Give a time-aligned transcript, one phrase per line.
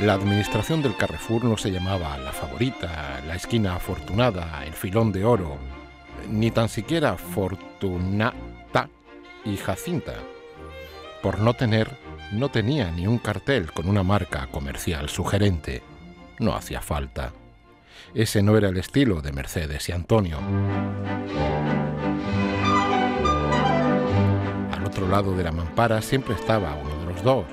[0.00, 5.24] La administración del Carrefour no se llamaba La Favorita, La Esquina Afortunada, El Filón de
[5.24, 5.58] Oro,
[6.30, 8.88] ni tan siquiera Fortunata
[9.44, 10.14] y Jacinta.
[11.20, 11.90] Por no tener,
[12.30, 15.82] no tenía ni un cartel con una marca comercial sugerente.
[16.38, 17.32] No hacía falta.
[18.14, 20.38] Ese no era el estilo de Mercedes y Antonio.
[24.70, 27.46] Al otro lado de la mampara siempre estaba uno de los dos,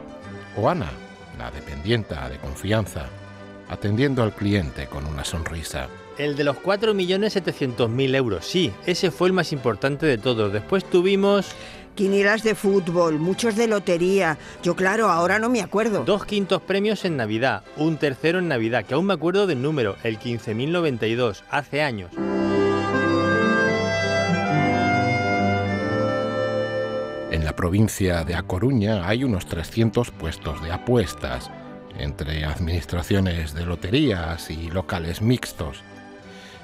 [0.55, 0.91] o Ana,
[1.38, 3.05] la dependienta de confianza,
[3.70, 5.88] atendiendo al cliente con una sonrisa.
[6.17, 10.52] El de los 4.700.000 euros, sí, ese fue el más importante de todos.
[10.52, 11.48] Después tuvimos...
[11.95, 14.38] Quinielas de fútbol, muchos de lotería.
[14.62, 16.03] Yo claro, ahora no me acuerdo.
[16.03, 19.95] Dos quintos premios en Navidad, un tercero en Navidad, que aún me acuerdo del número,
[20.04, 22.12] el 15.092, hace años.
[27.55, 31.49] Provincia de A Coruña hay unos 300 puestos de apuestas,
[31.97, 35.81] entre administraciones de loterías y locales mixtos.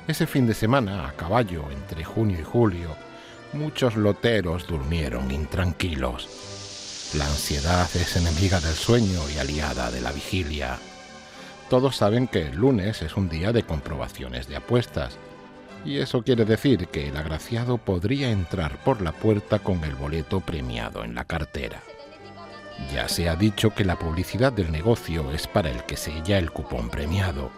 [0.07, 2.89] Ese fin de semana, a caballo entre junio y julio,
[3.53, 6.27] muchos loteros durmieron intranquilos.
[7.17, 10.77] La ansiedad es enemiga del sueño y aliada de la vigilia.
[11.69, 15.17] Todos saben que el lunes es un día de comprobaciones de apuestas,
[15.83, 20.39] y eso quiere decir que el agraciado podría entrar por la puerta con el boleto
[20.39, 21.81] premiado en la cartera.
[22.93, 26.51] Ya se ha dicho que la publicidad del negocio es para el que sella el
[26.51, 27.51] cupón premiado,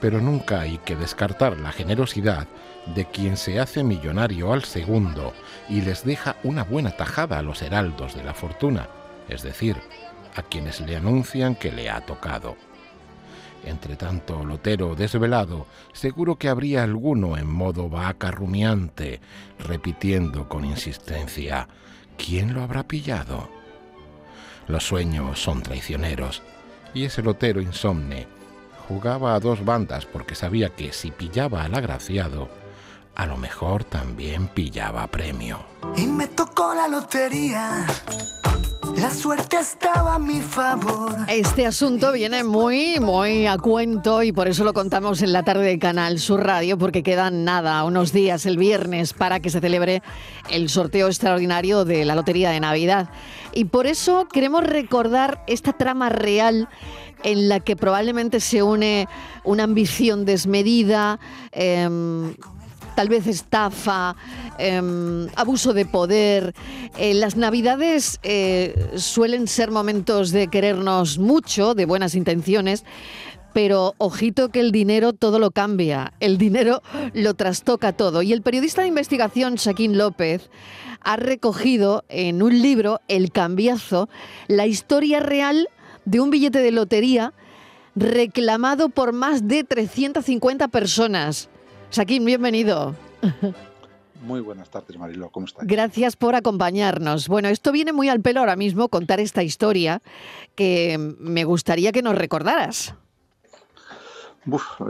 [0.00, 2.46] pero nunca hay que descartar la generosidad
[2.94, 5.32] de quien se hace millonario al segundo
[5.68, 8.88] y les deja una buena tajada a los heraldos de la fortuna,
[9.28, 9.76] es decir,
[10.36, 12.56] a quienes le anuncian que le ha tocado.
[13.66, 19.20] Entre tanto lotero desvelado, seguro que habría alguno en modo vaca rumiante,
[19.58, 21.68] repitiendo con insistencia,
[22.18, 23.48] ¿quién lo habrá pillado?
[24.68, 26.42] Los sueños son traicioneros,
[26.92, 28.26] y ese lotero insomne
[28.88, 32.48] jugaba a dos bandas porque sabía que si pillaba al agraciado,
[33.16, 35.58] a lo mejor también pillaba premio.
[35.96, 37.86] Y me tocó la lotería.
[38.96, 41.16] La suerte estaba a mi favor.
[41.28, 45.66] Este asunto viene muy, muy a cuento y por eso lo contamos en la tarde
[45.66, 50.02] de Canal Sur Radio, porque quedan nada, unos días, el viernes, para que se celebre
[50.48, 53.10] el sorteo extraordinario de la Lotería de Navidad.
[53.52, 56.68] Y por eso queremos recordar esta trama real
[57.24, 59.08] en la que probablemente se une
[59.42, 61.18] una ambición desmedida,
[61.52, 62.34] em,
[62.94, 64.16] tal vez estafa,
[64.58, 66.54] em, abuso de poder.
[66.96, 72.84] Eh, las navidades eh, suelen ser momentos de querernos mucho, de buenas intenciones.
[73.52, 76.82] Pero ojito que el dinero todo lo cambia, el dinero
[77.12, 78.22] lo trastoca todo.
[78.22, 80.50] Y el periodista de investigación Shaquín López
[81.00, 84.08] ha recogido en un libro, El Cambiazo,
[84.48, 85.68] la historia real
[86.04, 87.32] de un billete de lotería
[87.94, 91.48] reclamado por más de 350 personas.
[91.94, 92.96] Saquín, bienvenido.
[94.20, 95.30] Muy buenas tardes, Marilo.
[95.30, 95.64] ¿Cómo estás?
[95.64, 97.28] Gracias por acompañarnos.
[97.28, 100.02] Bueno, esto viene muy al pelo ahora mismo, contar esta historia
[100.56, 102.96] que me gustaría que nos recordaras.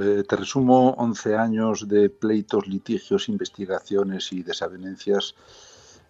[0.00, 5.34] Eh, te resumo 11 años de pleitos, litigios, investigaciones y desavenencias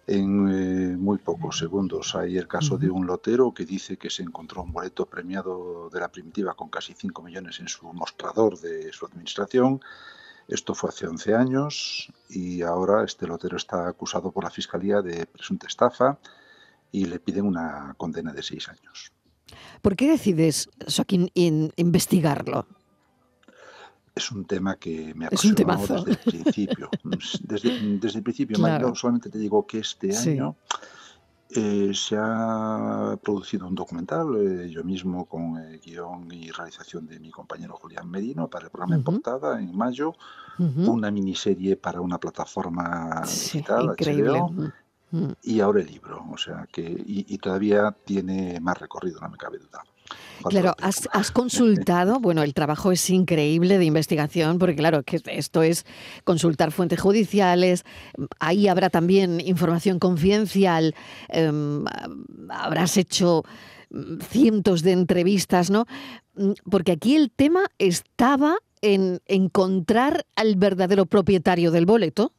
[0.07, 2.15] en eh, muy pocos segundos.
[2.15, 5.99] Hay el caso de un lotero que dice que se encontró un boleto premiado de
[5.99, 9.81] la primitiva con casi 5 millones en su mostrador de su administración.
[10.47, 15.25] Esto fue hace 11 años y ahora este lotero está acusado por la Fiscalía de
[15.25, 16.19] presunta estafa
[16.91, 19.11] y le piden una condena de 6 años.
[19.81, 22.67] ¿Por qué decides, Joaquín, investigarlo?
[24.15, 26.89] es un tema que me ha desde el principio.
[27.41, 28.57] Desde, desde el principio,
[28.95, 30.55] solamente te digo que este año
[31.49, 37.19] eh, se ha producido un documental, eh, yo mismo con el guion y realización de
[37.19, 40.13] mi compañero Julián Medino para el programa en portada en mayo,
[40.57, 44.41] una miniserie para una plataforma digital, increíble.
[45.43, 49.59] y ahora el libro, o sea que y todavía tiene más recorrido, no me cabe
[49.59, 49.83] duda.
[50.49, 55.85] Claro, has, consultado, bueno, el trabajo es increíble de investigación, porque claro, que esto es
[56.23, 57.83] consultar fuentes judiciales,
[58.39, 60.95] ahí habrá también información confidencial,
[61.29, 61.85] em,
[62.49, 63.43] habrás hecho
[63.89, 65.85] mm, cientos de entrevistas, ¿no?
[66.35, 72.33] Mm, porque aquí el tema estaba en encontrar al verdadero propietario del boleto.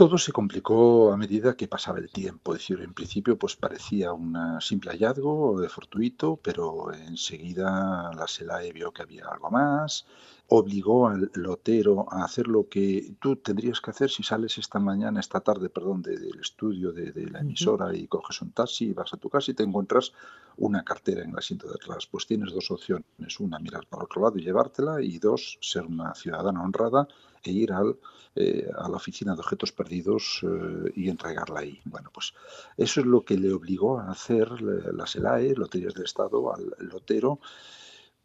[0.00, 2.54] Todo se complicó a medida que pasaba el tiempo.
[2.54, 8.92] Es decir, en principio pues parecía un simple hallazgo fortuito, pero enseguida la SELAE vio
[8.92, 10.06] que había algo más.
[10.52, 15.20] Obligó al lotero a hacer lo que tú tendrías que hacer si sales esta mañana,
[15.20, 19.16] esta tarde, perdón, del estudio de, la emisora y coges un taxi y vas a
[19.16, 20.12] tu casa y te encuentras
[20.56, 22.08] una cartera en el asiento de atrás.
[22.10, 23.38] Pues tienes dos opciones.
[23.38, 27.06] Una, mirar para otro lado y llevártela y dos, ser una ciudadana honrada
[27.44, 27.96] e ir al,
[28.34, 31.80] eh, a la oficina de objetos perdidos eh, y entregarla ahí.
[31.84, 32.34] Bueno, pues
[32.76, 37.38] eso es lo que le obligó a hacer la SELAE, Loterías del Estado, al lotero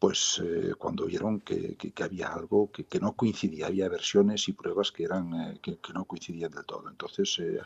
[0.06, 5.04] pues eh, cuando vieron que, había algo que, no coincidía, había versiones y pruebas que,
[5.04, 6.88] eran, eh, que, no coincidían del todo.
[6.92, 7.60] Entonces, eh,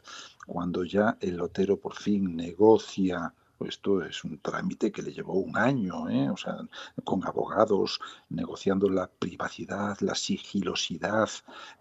[0.47, 3.33] cuando ya el lotero por fin negocia
[3.65, 6.29] esto es un trámite que le llevó un año, ¿eh?
[6.29, 6.57] o sea,
[7.03, 11.29] con abogados negociando la privacidad, la sigilosidad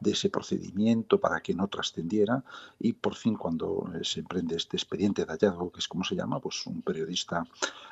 [0.00, 2.44] de ese procedimiento para que no trascendiera
[2.78, 6.16] y por fin cuando eh, se emprende este expediente de hallazgo, que es como se
[6.16, 7.44] llama, pues un periodista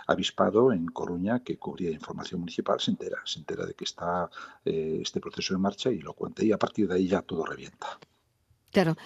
[0.06, 4.30] avispado en Coruña que cubría información municipal se entera, se entera de que está
[4.64, 7.44] eh, este proceso en marcha y lo cuenta y a partir de ahí ya todo
[7.44, 7.98] revienta.
[8.76, 8.96] Claro.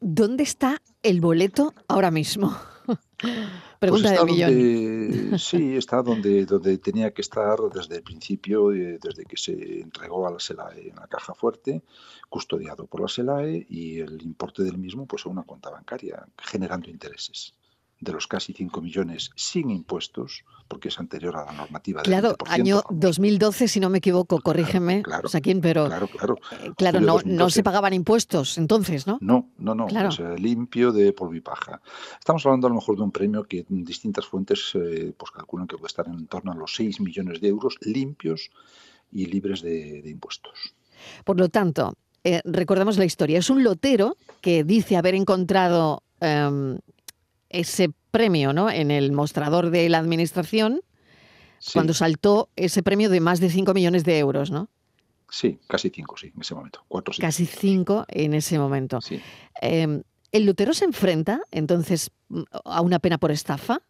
[0.00, 2.54] ¿Dónde está el boleto ahora mismo?
[3.78, 5.38] Pregunta pues millón.
[5.38, 10.26] sí, está donde, donde tenía que estar desde el principio, eh, desde que se entregó
[10.26, 11.82] a la SELAE en la caja fuerte,
[12.28, 16.90] custodiado por la SELAE y el importe del mismo pues a una cuenta bancaria, generando
[16.90, 17.54] intereses
[18.00, 22.36] de los casi 5 millones sin impuestos, porque es anterior a la normativa del Claro,
[22.46, 27.18] año 2012, si no me equivoco, corrígeme, claro, quién, pero claro, claro, eh, claro no,
[27.24, 29.18] no se pagaban impuestos entonces, ¿no?
[29.20, 29.86] No, no, no,
[30.36, 31.80] limpio de polvo y paja.
[32.18, 35.76] Estamos hablando a lo mejor de un premio que distintas fuentes eh, pues calculan que
[35.76, 38.50] puede estar en torno a los 6 millones de euros limpios
[39.10, 40.74] y libres de, impuestos.
[41.24, 43.38] Por lo tanto, eh, recordamos la historia.
[43.38, 46.78] Es un lotero que dice haber encontrado em,
[47.50, 48.70] ese premio ¿no?
[48.70, 50.80] en el mostrador de la administración
[51.72, 54.68] cuando saltó ese premio de más de 5 millones de euros, ¿no?
[55.30, 56.84] Sí, casi 5, sí, en ese momento.
[57.20, 59.00] Casi 5 en ese momento.
[59.00, 59.20] Sí.
[59.60, 60.02] Em,
[60.32, 62.10] ¿El Lutero se enfrenta entonces
[62.64, 63.82] a una pena por estafa?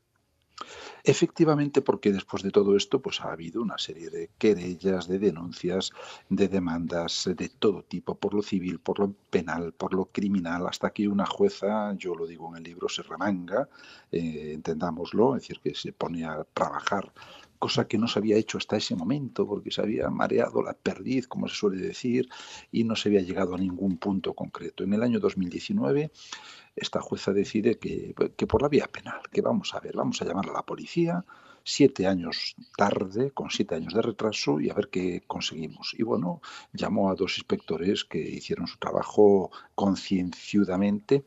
[1.05, 5.93] Efectivamente, porque después de todo esto, pues ha habido una serie de querellas, de denuncias,
[6.29, 10.91] de demandas de todo tipo, por lo civil, por lo penal, por lo criminal, hasta
[10.91, 13.69] que una jueza, yo lo digo en el libro, se remanga,
[14.11, 17.13] eh, entendámoslo, es decir, que se pone a trabajar
[17.59, 21.27] cosa que no se había hecho hasta ese momento, porque se había mareado la perdiz,
[21.27, 22.29] como se suele decir,
[22.73, 24.85] y no se había llegado a ningún punto concreto.
[24.85, 26.11] En el año 2019,
[26.77, 30.25] esta jueza decide que, que por la vía penal, que vamos a ver, vamos a
[30.25, 31.25] llamar a la policía,
[31.69, 35.95] siete años tarde, con siete años de retraso, y a ver qué conseguimos.
[35.99, 36.41] Y bueno,
[36.73, 41.25] llamó a dos inspectores que hicieron su trabajo concienciudamente,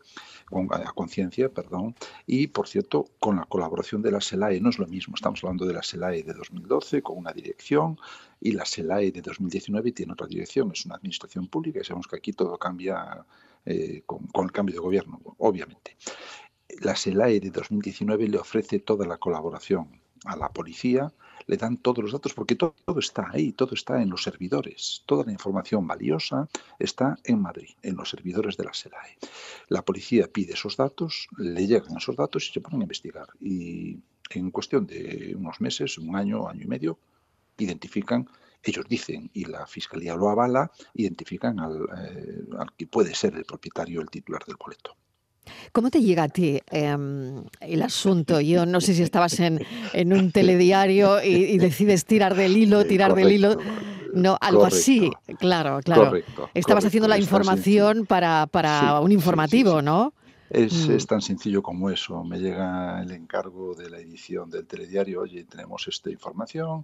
[0.71, 1.95] a conciencia, perdón,
[2.25, 4.59] y por cierto, con la colaboración de la SELAE.
[4.59, 7.99] No es lo mismo, estamos hablando de la SELAE de 2012 con una dirección
[8.39, 12.17] y la SELAE de 2019 tiene otra dirección, es una administración pública y sabemos que
[12.17, 13.25] aquí todo cambia
[13.65, 15.95] eh, con, con el cambio de gobierno, obviamente.
[16.79, 21.12] La SELAE de 2019 le ofrece toda la colaboración a la policía,
[21.47, 25.25] le dan todos los datos porque todo, está ahí, todo está en los servidores, toda
[25.25, 26.47] la información valiosa
[26.79, 29.18] está en Madrid, en los servidores de la SELAE.
[29.68, 33.27] La policía pide esos datos, le llegan esos datos y se ponen a investigar.
[33.39, 37.00] Y en cuestión de unos meses, un año, año y medio,
[37.57, 38.27] identifican
[38.63, 43.44] ellos dicen, y la fiscalía lo avala, identifican al, eh, al, que puede ser el
[43.44, 44.95] propietario, el titular del boleto.
[45.71, 48.42] ¿Cómo te llega a ti em, el asunto?
[48.42, 49.59] Yo no sé si estabas en,
[50.14, 53.57] un telediario y, decides tirar del hilo, tirar del hilo.
[54.14, 56.14] No, algo así, claro, claro.
[56.54, 60.14] Estabas haciendo la información para, para un informativo, ¿no?
[60.53, 60.91] Es, mm.
[60.91, 62.25] es, tan sencillo como eso.
[62.25, 66.83] Me llega el encargo de la edición del telediario, oye, tenemos esta información,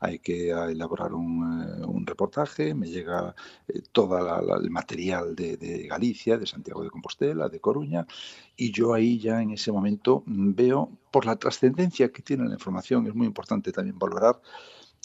[0.00, 3.34] hay que elaborar un, eh, un reportaje, me llega
[3.68, 4.18] eh, todo
[4.60, 8.06] el material de, de, Galicia, de Santiago de Compostela, de Coruña,
[8.54, 13.06] y yo ahí ya en ese momento veo, por la trascendencia que tiene la información,
[13.06, 14.42] es muy importante también valorar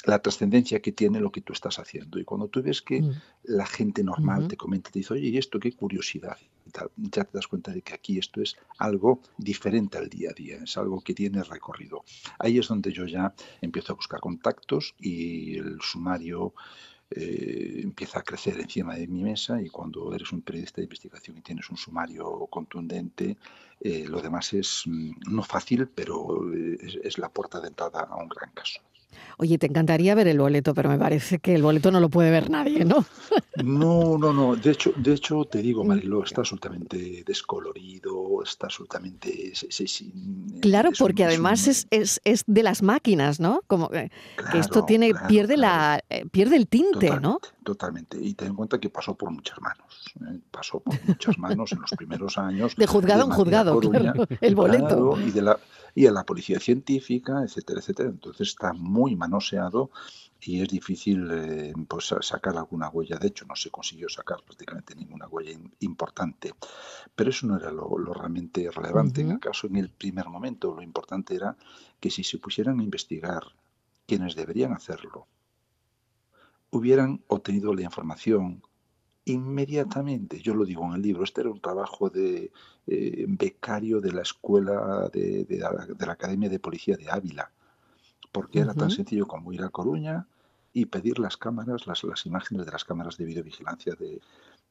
[0.06, 2.20] la trascendencia que tiene lo que tú estás haciendo.
[2.20, 3.12] Y cuando tú ves que mm.
[3.44, 6.38] la gente normal te comenta, te dice, oye, ¿y esto qué curiosidad?
[6.96, 10.58] Ya te das cuenta de que aquí esto es algo diferente al día a día,
[10.64, 12.04] es algo que tiene recorrido.
[12.40, 16.54] Ahí es donde yo ya empiezo a buscar contactos y el sumario
[17.14, 21.38] eh, empieza a crecer encima de mi mesa y cuando eres un periodista de investigación
[21.38, 23.38] y tienes un sumario contundente,
[23.82, 28.16] eh, lo demás es mm, no fácil, pero eh, es la puerta de entrada a
[28.16, 28.80] un gran caso.
[29.38, 32.32] Oye, te encantaría ver el boleto, pero me parece que el boleto no lo puede
[32.32, 33.06] ver nadie, ¿no?
[33.64, 34.56] No, no, no.
[34.56, 39.54] De hecho, de hecho te digo, Marilo, está absolutamente descolorido, está absolutamente...
[40.62, 43.62] claro, porque además es, es, es, de las máquinas, ¿no?
[43.68, 44.10] Como que
[44.54, 47.40] esto tiene, pierde, la, eh, pierde el tinte, ¿no?
[47.64, 48.18] Totalmente.
[48.20, 50.12] Y ten en cuenta que pasó por muchas manos.
[50.22, 50.40] ¿eh?
[50.50, 52.76] Pasó por muchas manos en los primeros años.
[52.78, 55.20] De juzgado en juzgado, claro, el boleto.
[55.20, 55.60] y, de la,
[55.94, 58.10] y a la policía científica, etcétera, etcétera.
[58.10, 59.92] Entonces está muy manoseado
[60.42, 63.18] y es difícil eh, pues, sacar alguna huella.
[63.18, 65.52] De hecho, no se consiguió sacar prácticamente ninguna huella
[65.82, 66.54] importante.
[67.16, 69.22] Pero eso no era lo, realmente relevante.
[69.22, 71.56] En el caso, en el primer momento, lo importante era
[72.00, 73.44] que si se pusieran a investigar
[74.08, 75.28] quienes deberían hacerlo,
[76.72, 78.62] hubieran obtenido la información
[79.26, 80.42] inmediatamente.
[80.42, 82.52] Yo lo digo en el libro, este era un trabajo de
[82.88, 87.52] eh, becario de la escuela de, la, Academia de Policía de Ávila,
[88.32, 90.28] porque era tan sencillo como ir a Coruña
[90.74, 94.22] y pedir las cámaras, las, las imágenes de las cámaras de videovigilancia de,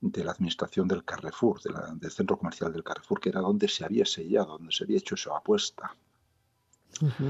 [0.00, 4.06] de la administración del Carrefour, del centro comercial del Carrefour, que era donde se había
[4.06, 5.94] sellado, donde se había hecho esa apuesta,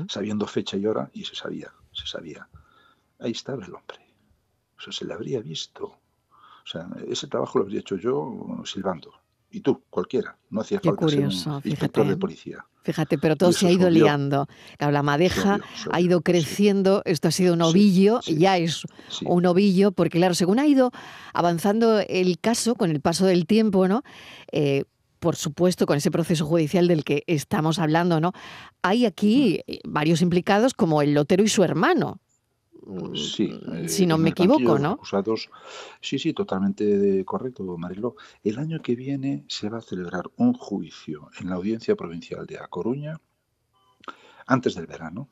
[0.08, 2.48] sabiendo fecha y hora, y se sabía, se sabía.
[3.18, 4.09] Ahí estaba el hombre
[4.80, 5.84] o sea, se le habría visto.
[5.84, 9.12] O sea, ese trabajo lo habría hecho yo silbando.
[9.50, 10.38] Y tú, cualquiera.
[10.48, 12.64] No hacía falta curioso, ser un inspector de policía.
[12.82, 14.46] Fíjate, pero todo se ha ido liando.
[14.78, 15.58] la madeja
[15.90, 18.84] ha ido creciendo, esto ha sido un ovillo, ya es
[19.22, 20.92] un ovillo, porque claro, según ha ido
[21.34, 24.02] avanzando el caso con el paso del tiempo, ¿no?
[24.52, 24.84] Eh,
[25.18, 28.32] por supuesto, con ese proceso judicial del que estamos hablando, ¿no?
[28.80, 29.92] Hay aquí mm.
[29.92, 32.20] varios implicados como el lotero y su hermano.
[33.14, 34.92] Sí, mm, si no me equivoco, ¿no?
[34.92, 35.50] Acusados,
[36.00, 38.16] sí, sí, totalmente correcto, Mariló.
[38.42, 42.58] El año que viene se va a celebrar un juicio en la Audiencia Provincial de
[42.58, 43.20] A Coruña
[44.46, 45.28] antes del verano.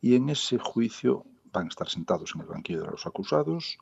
[0.00, 3.78] Y en ese juicio van a estar sentados en el banquillo de los acusados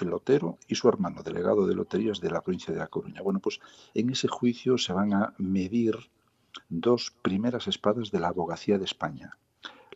[0.00, 3.22] el lotero y su hermano, delegado de loterías de la provincia de A Coruña.
[3.22, 3.60] Bueno, pues
[3.94, 5.96] en ese juicio se van a medir
[6.68, 9.36] dos primeras espadas de la abogacía de España,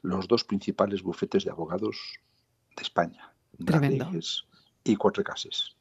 [0.04, 1.96] los dos principales bufetes de abogados
[2.76, 3.32] de España,
[3.64, 4.10] Tremendo.
[4.84, 5.74] y Cuatro Cases.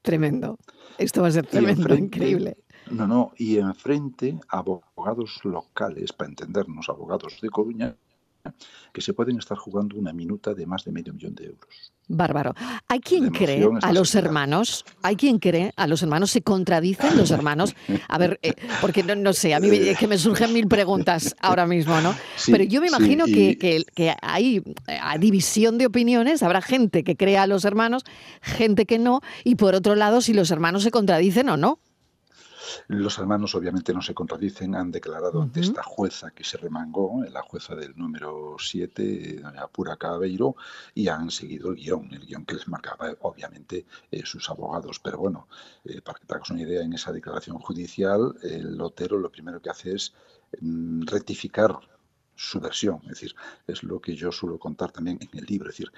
[0.00, 0.58] Tremendo.
[0.96, 2.56] Esto va a ser tremendo, increíble.
[2.90, 7.94] No, no, y enfrente abogados locales, para entendernos, abogados de Coruña,
[8.92, 11.92] que se pueden estar jugando una minuta de más de medio millón de euros.
[12.08, 12.54] Bárbaro.
[12.88, 14.84] ¿Hay quien cree a los hermanos?
[15.02, 16.30] ¿Hay quien cree a los hermanos?
[16.30, 17.74] ¿Se contradicen los hermanos?
[18.08, 21.66] A ver, eh, porque no, sé, a mí es que me surgen mil preguntas ahora
[21.66, 22.14] mismo, ¿no?
[22.46, 24.62] Pero yo me imagino que, que, hay
[25.00, 28.04] a división de opiniones, habrá gente que crea a los hermanos,
[28.42, 31.78] gente que no, y por otro lado, si los hermanos se contradicen o no.
[32.88, 37.42] Los hermanos obviamente no se contradicen, han declarado ante esta jueza que se remangó, la
[37.42, 40.56] jueza del número 7, doña Pura Cabeiro,
[40.94, 45.00] y han seguido el guion, el guion que les marcaba obviamente eh, sus abogados.
[45.00, 45.48] Pero bueno,
[45.84, 49.60] eh, para que te hagas una idea, en esa declaración judicial, el lotero lo primero
[49.60, 50.14] que hace es
[50.60, 51.78] mm, rectificar
[52.34, 53.34] su versión, es decir,
[53.66, 55.92] es lo que yo suelo contar también en el libro, es decir,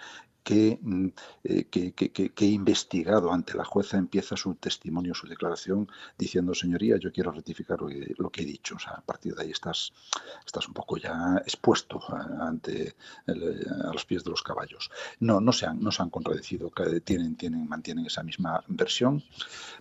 [0.47, 1.09] Mm,
[1.45, 7.13] eh, que, que, investigado ante la jueza empieza su testimonio, su declaración, diciendo, señoría, yo
[7.13, 8.77] quiero rectificar lo que, he dicho.
[8.77, 9.93] O sea, a partir de ahí estás,
[10.45, 12.01] estás un poco ya expuesto
[12.41, 12.95] ante
[13.27, 14.91] a los pies de los caballos.
[15.21, 16.71] No, no se han, no se han contradecido,
[17.05, 19.23] tienen, tienen, mantienen esa misma versión,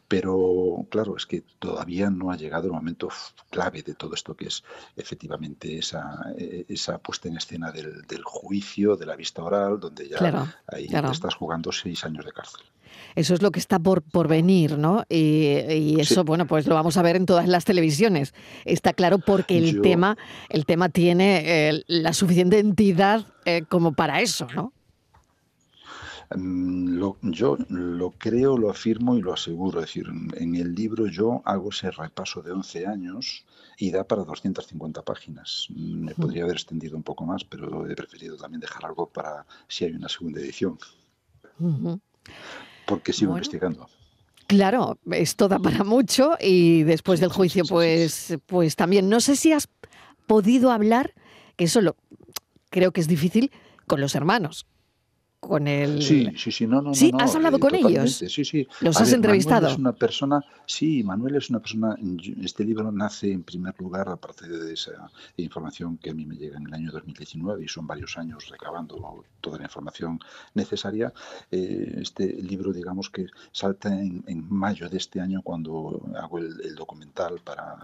[0.08, 3.10] pero claro, es que todavía no ha llegado el momento
[3.50, 4.64] clave de todo esto, que es
[4.96, 10.08] efectivamente esa, e, esa puesta en escena del, del juicio, de la vista oral, donde
[10.08, 12.62] ya ahí te estás jugando seis años de cárcel.
[13.16, 15.04] Eso es lo que está por, por venir, ¿no?
[15.10, 18.34] Y, eso, bueno, pues lo vamos a ver en todas las televisiones.
[18.66, 20.18] Está claro porque el, tema,
[20.50, 24.74] el tema tiene eh, la suficiente entidad eh, como para eso, ¿no?
[26.36, 29.80] Mm, yo lo creo, lo afirmo y lo aseguro.
[29.80, 33.46] Es decir, en el libro yo hago ese repaso de 11 años
[33.78, 35.68] y da para 250 páginas.
[35.76, 39.86] Me podría haber extendido un poco más, pero he preferido también dejar algo para si
[39.86, 40.78] hay una segunda edición.
[42.86, 43.88] Porque sigo investigando.
[44.48, 49.10] Claro, esto da para mucho y después del juicio, pues, pues también.
[49.10, 49.70] No sé si has
[50.28, 51.14] podido hablar,
[51.56, 51.96] que eso lo,
[52.70, 53.52] creo que es difícil,
[53.88, 54.66] con los hermanos,
[55.48, 56.02] con el...
[56.02, 56.94] Sí, sí, sí, no, no.
[56.94, 58.24] Sí, has hablado con ellos.
[58.28, 58.66] Sí, sí.
[58.80, 59.64] Los has entrevistado.
[59.64, 61.98] Manuel es una persona, sí, Manuel es una persona,
[62.42, 66.36] este libro nace en primer lugar a partir de esa información que a mí me
[66.38, 70.18] llega en el año 2019 y son varios años recabando toda la información
[70.54, 71.14] necesaria.
[71.52, 77.42] Eh, este libro, digamos que salta en, mayo de este año cuando hago el, documental
[77.44, 77.78] para,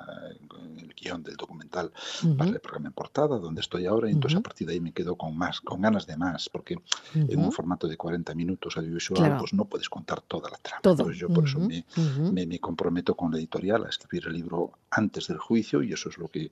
[0.78, 1.92] el guion del documental
[2.38, 4.94] para el programa en portada, donde estoy ahora, y entonces a partir de ahí me
[4.94, 6.78] quedo con más, con ganas de más, porque
[7.14, 10.82] en un formato de 40 minutos audiovisual, pues no puedes contar toda la trama.
[10.84, 11.86] Entonces yo por eso me,
[12.46, 16.18] me, comprometo con la editorial a escribir el libro antes del juicio y eso es
[16.18, 16.52] lo que,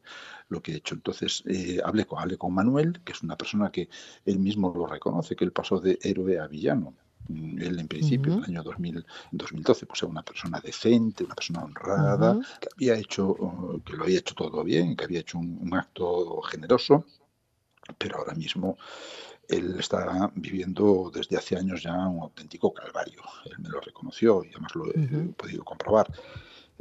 [0.50, 0.96] lo que he hecho.
[0.96, 3.90] Entonces eh, hablé, con, hablé con Manuel, que es una persona que
[4.26, 6.94] él mismo lo reconoce, que él pasó de héroe a villano.
[7.30, 11.64] Él en principio, en el año 2000, 2012, pues era una persona decente, una persona
[11.64, 13.36] honrada, que había hecho,
[13.86, 17.06] que lo había hecho todo bien, que había hecho un, acto generoso,
[17.98, 18.78] pero ahora mismo
[19.48, 23.22] él está viviendo desde hace años ya un auténtico calvario.
[23.46, 26.08] Él me lo reconoció y además lo he podido comprobar.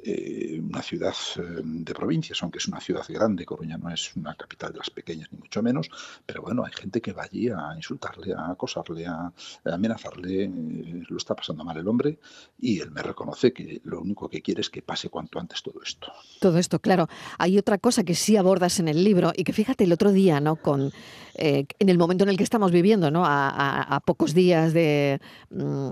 [0.02, 4.34] Eh, una ciudad eh, de provincias, aunque es una ciudad grande, Coruña no es una
[4.34, 5.88] capital de las pequeñas ni mucho menos,
[6.26, 9.32] pero bueno, hay gente que va allí a insultarle, a acosarle, a,
[9.64, 12.18] amenazarle, eh, lo está pasando mal el hombre
[12.60, 15.80] y él me reconoce que lo único que quiere es que pase cuanto antes todo
[15.82, 16.12] esto.
[16.40, 17.08] Todo esto, claro.
[17.38, 20.40] Hay otra cosa que sí abordas en el libro y que fíjate el otro día,
[20.40, 20.56] ¿no?
[20.56, 20.92] Con
[21.38, 23.24] en el momento en el que estamos viviendo, ¿no?
[23.26, 25.90] A, pocos días de mm,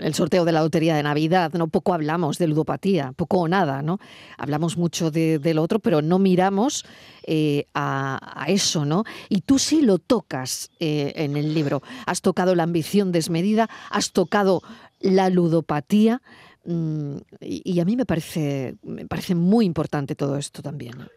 [0.00, 2.75] el sorteo de la lotería de Navidad, no poco hablamos del ludopatía
[3.16, 3.98] poco o nada, ¿no?
[4.38, 6.84] Hablamos mucho de, lo otro, pero no miramos
[7.24, 9.04] eh, a, eso, ¿no?
[9.28, 11.82] Y tú sí lo tocas eh, en el libro.
[12.06, 14.62] Has tocado la ambición desmedida, has tocado
[15.00, 16.22] la ludopatía,
[16.64, 21.08] mm, y, a mí me parece, me parece muy importante todo esto también.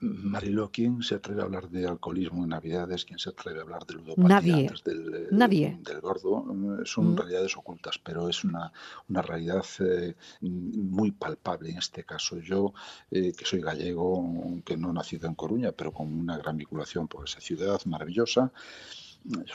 [0.00, 3.04] Mariló, ¿quién se atreve a hablar de alcoholismo en Navidades?
[3.04, 5.78] ¿Quién se atreve a hablar de ludopatía antes del, eh, Nadie.
[5.82, 6.42] del gordo?
[6.42, 7.16] Mm, son mm.
[7.16, 8.72] realidades ocultas, pero es una,
[9.08, 12.38] una realidad eh, muy palpable en este caso.
[12.38, 12.74] Yo,
[13.10, 17.08] eh, que soy gallego, que no he nacido en Coruña, pero con una gran vinculación
[17.08, 18.52] por esa ciudad maravillosa,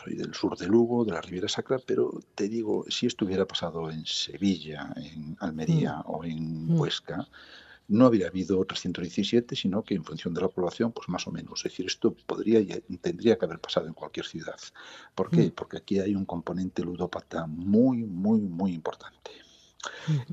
[0.03, 3.45] soy del sur de Lugo, de la Riviera Sacra, pero te digo, si esto hubiera
[3.45, 6.03] pasado en Sevilla, en Almería mm.
[6.07, 7.27] o en Huesca,
[7.91, 11.59] no habría habido 317, sino que en función de la población, pues más o menos.
[11.59, 14.57] Es decir, esto podría y tendría que haber pasado en cualquier ciudad.
[15.13, 15.47] ¿Por qué?
[15.47, 15.51] Mm.
[15.51, 19.31] Porque aquí hay un componente ludópata muy, muy, muy importante.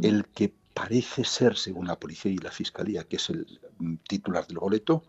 [0.01, 4.47] El que parece ser, según la policía y la fiscalía, que es el mm, titular
[4.47, 5.03] del boleto,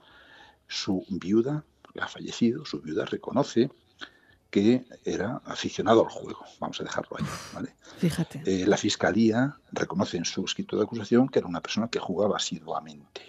[0.67, 1.63] su viuda,
[1.99, 3.69] ha fallecido, su viuda reconoce
[4.49, 6.43] que era aficionado al juego.
[6.59, 7.25] Vamos a dejarlo ahí.
[7.53, 7.75] ¿vale?
[7.97, 8.41] Fíjate.
[8.45, 12.37] Eh, la fiscalía reconoce en su escrito de acusación que era una persona que jugaba
[12.37, 13.21] asiduamente.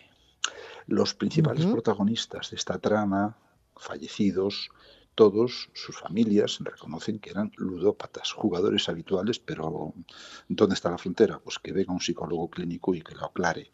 [0.87, 3.37] Los principales protagonistas de esta trama,
[3.77, 4.71] fallecidos,
[5.15, 9.93] todos, sus familias, reconocen que eran ludópatas, jugadores habituales, pero
[10.49, 11.39] ¿dónde está la frontera?
[11.39, 13.71] Pues que venga un psicólogo clínico y que lo aclare.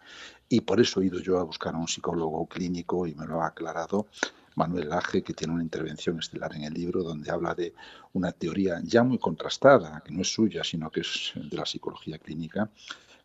[0.48, 3.42] Y por eso he ido yo a buscar a un psicólogo clínico y me lo
[3.42, 4.08] ha aclarado
[4.56, 7.74] Manuel Laje, que tiene una intervención estelar en el libro donde habla de
[8.14, 12.18] una teoría ya muy contrastada, que no es suya, sino que es de la psicología
[12.18, 12.70] clínica,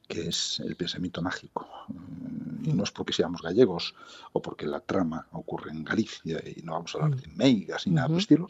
[0.07, 1.67] que es el pensamiento mágico.
[1.87, 3.95] Mm, y no es porque seamos gallegos
[4.33, 7.93] o porque la trama ocurre en Galicia y no vamos a hablar de meigas ni
[7.93, 8.47] nada por el estilo,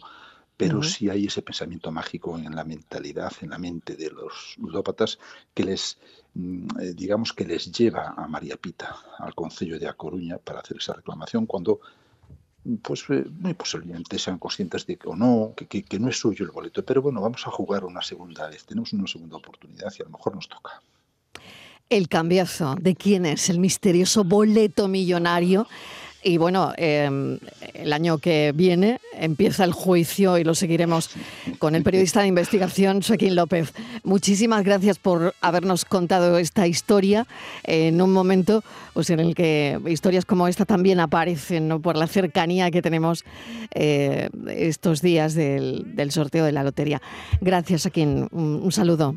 [0.58, 5.18] pero sí hay ese pensamiento mágico en la mentalidad, en la mente de los ludópatas
[5.54, 5.98] que les,
[6.34, 10.60] mm, eh, digamos que les lleva a María Pita, al Concello de A Coruña, para
[10.60, 11.80] hacer esa reclamación cuando
[12.82, 16.46] pues eh, muy posiblemente sean conscientes de que o no, que, que, no es suyo
[16.46, 16.84] el boleto.
[16.86, 20.12] Pero bueno, vamos a jugar una segunda vez, tenemos una segunda oportunidad y a lo
[20.12, 20.82] mejor nos toca.
[21.90, 25.68] El cambiazo de quién es el misterioso boleto millonario
[26.24, 27.40] y bueno, em,
[27.74, 31.10] el año que viene empieza el juicio y lo seguiremos
[31.58, 33.74] con el periodista de investigación Joaquín López.
[34.04, 37.26] Muchísimas gracias por habernos contado esta historia
[37.64, 41.80] en un momento pues, en el que historias como esta también aparecen ¿no?
[41.80, 43.26] por la cercanía que tenemos
[43.74, 47.02] eh, estos días del, sorteo de la lotería.
[47.42, 48.28] Gracias, Joaquín.
[48.32, 49.16] un saludo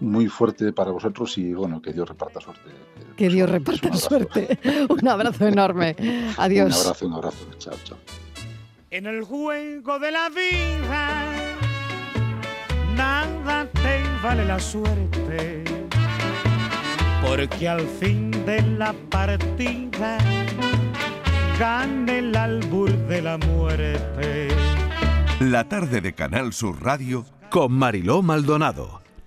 [0.00, 2.70] muy fuerte para vosotros y bueno, que Dios reparta suerte.
[3.16, 4.58] Que Dios reparta suerte.
[4.88, 5.96] un abrazo enorme.
[6.36, 6.74] Adiós.
[6.74, 7.46] Un abrazo, un abrazo.
[7.58, 7.98] Chao, chao.
[8.90, 11.10] En el juego de la vida,
[12.94, 15.64] nada te vale la suerte,
[17.26, 20.18] porque al fin de la partida
[21.58, 24.48] gana el albur de la muerte.
[25.40, 29.05] La tarde de Canal Sur Radio con Mariló Maldonado